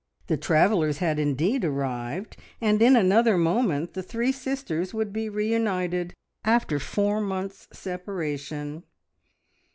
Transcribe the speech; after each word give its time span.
The 0.25 0.35
travellers 0.35 0.97
had 0.97 1.19
indeed 1.19 1.63
arrived, 1.63 2.35
and 2.59 2.81
in 2.81 2.95
another 2.95 3.37
moment 3.37 3.93
the 3.93 4.01
three 4.01 4.31
sisters 4.31 4.95
would 4.95 5.13
be 5.13 5.29
reunited, 5.29 6.15
after 6.43 6.79
four 6.79 7.21
months' 7.21 7.67
separation. 7.71 8.81